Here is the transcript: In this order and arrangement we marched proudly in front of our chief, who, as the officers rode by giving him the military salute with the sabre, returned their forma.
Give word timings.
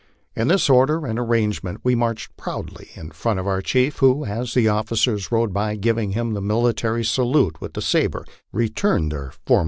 In 0.35 0.47
this 0.47 0.67
order 0.67 1.05
and 1.05 1.19
arrangement 1.19 1.81
we 1.83 1.93
marched 1.93 2.35
proudly 2.35 2.89
in 2.95 3.11
front 3.11 3.39
of 3.39 3.45
our 3.45 3.61
chief, 3.61 3.97
who, 3.97 4.25
as 4.25 4.55
the 4.55 4.67
officers 4.67 5.31
rode 5.31 5.53
by 5.53 5.75
giving 5.75 6.13
him 6.13 6.33
the 6.33 6.41
military 6.41 7.03
salute 7.03 7.61
with 7.61 7.73
the 7.75 7.83
sabre, 7.83 8.25
returned 8.51 9.11
their 9.11 9.31
forma. 9.45 9.59